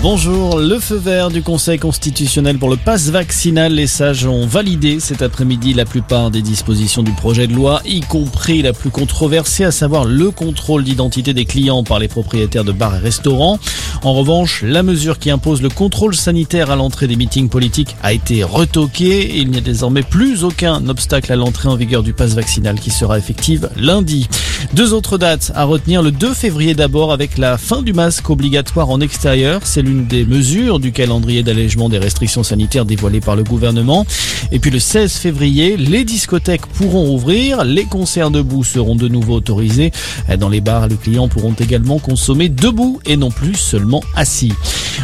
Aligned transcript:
Bonjour, 0.00 0.60
le 0.60 0.78
feu 0.78 0.94
vert 0.94 1.28
du 1.28 1.42
Conseil 1.42 1.76
constitutionnel 1.76 2.56
pour 2.56 2.70
le 2.70 2.76
passe 2.76 3.10
vaccinal. 3.10 3.72
Les 3.72 3.88
sages 3.88 4.26
ont 4.26 4.46
validé 4.46 5.00
cet 5.00 5.22
après-midi 5.22 5.74
la 5.74 5.84
plupart 5.84 6.30
des 6.30 6.40
dispositions 6.40 7.02
du 7.02 7.10
projet 7.10 7.48
de 7.48 7.52
loi, 7.52 7.82
y 7.84 8.00
compris 8.00 8.62
la 8.62 8.72
plus 8.72 8.90
controversée, 8.90 9.64
à 9.64 9.72
savoir 9.72 10.04
le 10.04 10.30
contrôle 10.30 10.84
d'identité 10.84 11.34
des 11.34 11.46
clients 11.46 11.82
par 11.82 11.98
les 11.98 12.06
propriétaires 12.06 12.62
de 12.62 12.70
bars 12.70 12.94
et 12.94 13.00
restaurants. 13.00 13.58
En 14.04 14.12
revanche, 14.12 14.62
la 14.62 14.84
mesure 14.84 15.18
qui 15.18 15.30
impose 15.30 15.62
le 15.62 15.68
contrôle 15.68 16.14
sanitaire 16.14 16.70
à 16.70 16.76
l'entrée 16.76 17.08
des 17.08 17.16
meetings 17.16 17.48
politiques 17.48 17.96
a 18.04 18.12
été 18.12 18.44
retoquée. 18.44 19.36
Il 19.38 19.50
n'y 19.50 19.58
a 19.58 19.62
désormais 19.62 20.04
plus 20.04 20.44
aucun 20.44 20.88
obstacle 20.88 21.32
à 21.32 21.36
l'entrée 21.36 21.68
en 21.68 21.74
vigueur 21.74 22.04
du 22.04 22.12
passe 22.12 22.34
vaccinal 22.34 22.78
qui 22.78 22.92
sera 22.92 23.18
effective 23.18 23.68
lundi. 23.76 24.28
Deux 24.74 24.92
autres 24.92 25.16
dates 25.16 25.50
à 25.54 25.64
retenir. 25.64 26.02
Le 26.02 26.10
2 26.10 26.34
février 26.34 26.74
d'abord 26.74 27.10
avec 27.10 27.38
la 27.38 27.56
fin 27.56 27.80
du 27.80 27.94
masque 27.94 28.28
obligatoire 28.28 28.90
en 28.90 29.00
extérieur. 29.00 29.62
C'est 29.64 29.80
l'une 29.80 30.06
des 30.06 30.26
mesures 30.26 30.78
du 30.78 30.92
calendrier 30.92 31.42
d'allègement 31.42 31.88
des 31.88 31.98
restrictions 31.98 32.42
sanitaires 32.42 32.84
dévoilées 32.84 33.20
par 33.20 33.34
le 33.34 33.44
gouvernement. 33.44 34.04
Et 34.52 34.58
puis 34.58 34.70
le 34.70 34.78
16 34.78 35.12
février, 35.12 35.78
les 35.78 36.04
discothèques 36.04 36.66
pourront 36.66 37.14
ouvrir, 37.14 37.64
les 37.64 37.84
concerts 37.84 38.30
debout 38.30 38.62
seront 38.62 38.94
de 38.94 39.08
nouveau 39.08 39.36
autorisés. 39.36 39.90
Dans 40.38 40.50
les 40.50 40.60
bars, 40.60 40.86
les 40.86 40.96
clients 40.96 41.28
pourront 41.28 41.54
également 41.54 41.98
consommer 41.98 42.50
debout 42.50 43.00
et 43.06 43.16
non 43.16 43.30
plus 43.30 43.54
seulement 43.54 44.02
assis. 44.14 44.52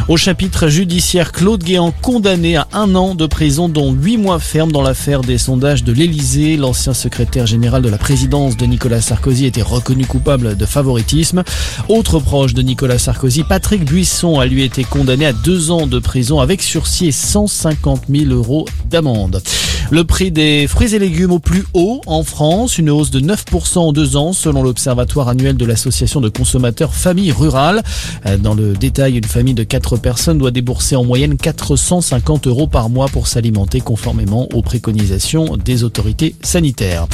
Au 0.07 0.17
chapitre 0.17 0.67
judiciaire, 0.67 1.31
Claude 1.31 1.63
Guéant 1.63 1.91
condamné 2.01 2.57
à 2.57 2.67
un 2.73 2.93
an 2.95 3.15
de 3.15 3.25
prison 3.25 3.69
dont 3.69 3.91
huit 3.91 4.17
mois 4.17 4.39
ferme 4.39 4.71
dans 4.71 4.81
l'affaire 4.81 5.21
des 5.21 5.37
sondages 5.37 5.83
de 5.83 5.91
l'Elysée. 5.91 6.57
L'ancien 6.57 6.93
secrétaire 6.93 7.47
général 7.47 7.81
de 7.81 7.89
la 7.89 7.97
présidence 7.97 8.57
de 8.57 8.65
Nicolas 8.65 9.01
Sarkozy 9.01 9.45
reconnu 9.61 10.05
coupable 10.05 10.55
de 10.55 10.65
favoritisme. 10.65 11.43
Autre 11.89 12.19
proche 12.19 12.53
de 12.53 12.61
Nicolas 12.61 12.99
Sarkozy, 12.99 13.43
Patrick 13.43 13.85
Buisson 13.85 14.39
a 14.39 14.45
lui 14.45 14.63
été 14.63 14.83
condamné 14.83 15.25
à 15.25 15.33
deux 15.33 15.71
ans 15.71 15.87
de 15.87 15.99
prison 15.99 16.39
avec 16.39 16.61
sursis 16.61 17.07
et 17.07 17.11
150 17.11 18.03
000 18.09 18.31
euros 18.31 18.65
d'amende. 18.89 19.41
Le 19.91 20.03
prix 20.03 20.31
des 20.31 20.67
fruits 20.67 20.95
et 20.95 20.99
légumes 20.99 21.31
au 21.31 21.39
plus 21.39 21.63
haut 21.73 22.01
en 22.07 22.23
France, 22.23 22.79
une 22.79 22.89
hausse 22.89 23.11
de 23.11 23.19
9% 23.19 23.77
en 23.77 23.93
deux 23.93 24.15
ans 24.15 24.33
selon 24.33 24.63
l'observatoire 24.63 25.29
annuel 25.29 25.57
de 25.57 25.65
l'association 25.65 26.21
de 26.21 26.29
consommateurs 26.29 26.93
famille 26.93 27.31
rurale. 27.31 27.83
Dans 28.39 28.55
le 28.55 28.73
détail, 28.73 29.17
une 29.17 29.25
famille 29.25 29.53
de 29.53 29.63
quatre 29.63 29.97
personnes 29.97 30.39
doit 30.39 30.51
débourser 30.51 30.95
en 30.95 31.03
moyenne 31.03 31.37
450 31.37 32.47
euros 32.47 32.67
par 32.67 32.89
mois 32.89 33.07
pour 33.07 33.27
s'alimenter 33.27 33.79
conformément 33.79 34.47
aux 34.53 34.61
préconisations 34.61 35.57
des 35.57 35.83
autorités 35.83 36.35
sanitaires. 36.41 37.07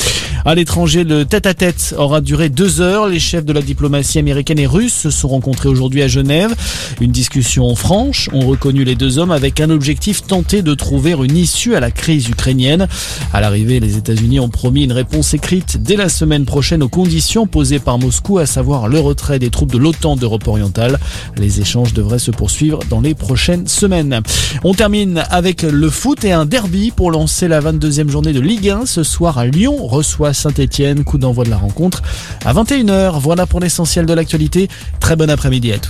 À 0.43 0.55
l'étranger, 0.55 1.03
le 1.03 1.23
tête-à-tête 1.23 1.93
aura 1.99 2.19
duré 2.19 2.49
deux 2.49 2.81
heures. 2.81 3.07
Les 3.07 3.19
chefs 3.19 3.45
de 3.45 3.53
la 3.53 3.61
diplomatie 3.61 4.17
américaine 4.17 4.57
et 4.57 4.65
russe 4.65 4.93
se 4.93 5.11
sont 5.11 5.27
rencontrés 5.27 5.69
aujourd'hui 5.69 6.01
à 6.01 6.07
Genève. 6.07 6.55
Une 6.99 7.11
discussion 7.11 7.75
franche 7.75 8.27
ont 8.33 8.47
reconnu 8.47 8.83
les 8.83 8.95
deux 8.95 9.19
hommes 9.19 9.29
avec 9.29 9.59
un 9.59 9.69
objectif 9.69 10.23
tenter 10.23 10.63
de 10.63 10.73
trouver 10.73 11.11
une 11.11 11.37
issue 11.37 11.75
à 11.75 11.79
la 11.79 11.91
crise 11.91 12.27
ukrainienne. 12.27 12.87
À 13.33 13.41
l'arrivée, 13.41 13.79
les 13.79 13.97
États-Unis 13.97 14.39
ont 14.39 14.49
promis 14.49 14.83
une 14.83 14.93
réponse 14.93 15.35
écrite 15.35 15.77
dès 15.83 15.95
la 15.95 16.09
semaine 16.09 16.45
prochaine 16.45 16.81
aux 16.81 16.89
conditions 16.89 17.45
posées 17.45 17.79
par 17.79 17.99
Moscou, 17.99 18.39
à 18.39 18.47
savoir 18.47 18.87
le 18.87 18.99
retrait 18.99 19.37
des 19.37 19.51
troupes 19.51 19.71
de 19.71 19.77
l'OTAN 19.77 20.15
d'Europe 20.15 20.47
orientale. 20.47 20.97
Les 21.37 21.61
échanges 21.61 21.93
devraient 21.93 22.17
se 22.17 22.31
poursuivre 22.31 22.79
dans 22.89 23.01
les 23.01 23.13
prochaines 23.13 23.67
semaines. 23.67 24.21
On 24.63 24.73
termine 24.73 25.23
avec 25.29 25.61
le 25.61 25.89
foot 25.91 26.25
et 26.25 26.31
un 26.31 26.45
derby 26.45 26.91
pour 26.95 27.11
lancer 27.11 27.47
la 27.47 27.61
22e 27.61 28.09
journée 28.09 28.33
de 28.33 28.39
Ligue 28.39 28.69
1. 28.69 28.87
Ce 28.87 29.03
soir 29.03 29.37
à 29.37 29.45
Lyon 29.45 29.85
reçoit 29.85 30.30
Saint-Etienne. 30.33 31.03
Coup 31.03 31.17
d'envoi 31.17 31.43
de 31.43 31.49
la 31.49 31.57
rencontre 31.57 32.01
à 32.45 32.53
21h. 32.53 33.19
Voilà 33.19 33.45
pour 33.45 33.59
l'essentiel 33.59 34.05
de 34.05 34.13
l'actualité. 34.13 34.69
Très 34.99 35.15
bon 35.15 35.29
après-midi 35.29 35.71
à 35.73 35.79
tous. 35.79 35.89